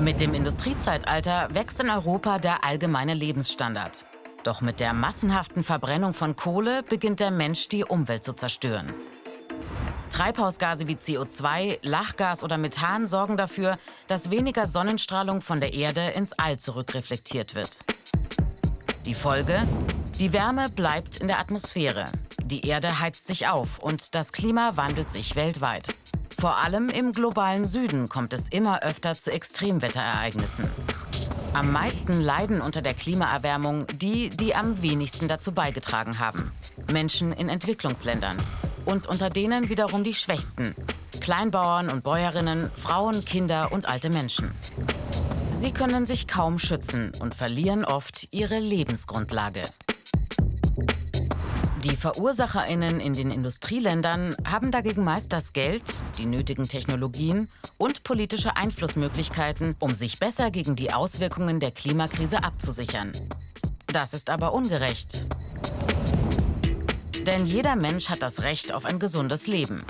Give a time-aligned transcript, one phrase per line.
[0.00, 4.04] Mit dem Industriezeitalter wächst in Europa der allgemeine Lebensstandard.
[4.44, 8.86] Doch mit der massenhaften Verbrennung von Kohle beginnt der Mensch die Umwelt zu zerstören.
[10.10, 13.76] Treibhausgase wie CO2, Lachgas oder Methan sorgen dafür,
[14.06, 17.80] dass weniger Sonnenstrahlung von der Erde ins All zurückreflektiert wird.
[19.04, 19.66] Die Folge?
[20.20, 22.04] Die Wärme bleibt in der Atmosphäre.
[22.44, 25.88] Die Erde heizt sich auf und das Klima wandelt sich weltweit.
[26.40, 30.70] Vor allem im globalen Süden kommt es immer öfter zu Extremwetterereignissen.
[31.52, 36.52] Am meisten leiden unter der Klimaerwärmung die, die am wenigsten dazu beigetragen haben.
[36.92, 38.36] Menschen in Entwicklungsländern.
[38.84, 40.76] Und unter denen wiederum die Schwächsten.
[41.20, 44.52] Kleinbauern und Bäuerinnen, Frauen, Kinder und alte Menschen.
[45.50, 49.62] Sie können sich kaum schützen und verlieren oft ihre Lebensgrundlage.
[51.88, 55.82] Die VerursacherInnen in den Industrieländern haben dagegen meist das Geld,
[56.18, 57.48] die nötigen Technologien
[57.78, 63.12] und politische Einflussmöglichkeiten, um sich besser gegen die Auswirkungen der Klimakrise abzusichern.
[63.86, 65.26] Das ist aber ungerecht.
[67.26, 69.82] Denn jeder Mensch hat das Recht auf ein gesundes Leben.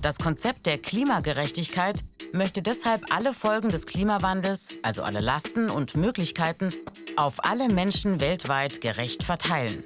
[0.00, 6.72] Das Konzept der Klimagerechtigkeit möchte deshalb alle Folgen des Klimawandels, also alle Lasten und Möglichkeiten,
[7.16, 9.84] auf alle Menschen weltweit gerecht verteilen.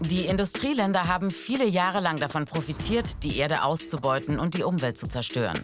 [0.00, 5.08] Die Industrieländer haben viele Jahre lang davon profitiert, die Erde auszubeuten und die Umwelt zu
[5.08, 5.58] zerstören.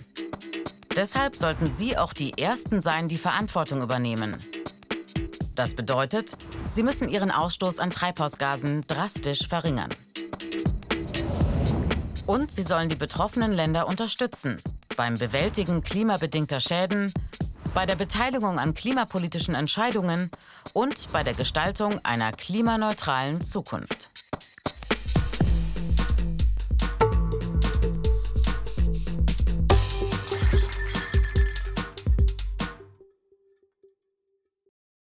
[0.96, 4.36] Deshalb sollten sie auch die Ersten sein, die Verantwortung übernehmen.
[5.54, 6.36] Das bedeutet,
[6.68, 9.90] sie müssen ihren Ausstoß an Treibhausgasen drastisch verringern.
[12.26, 14.58] Und sie sollen die betroffenen Länder unterstützen
[15.00, 17.10] beim Bewältigen klimabedingter Schäden,
[17.74, 20.30] bei der Beteiligung an klimapolitischen Entscheidungen
[20.72, 24.10] und bei der Gestaltung einer klimaneutralen Zukunft.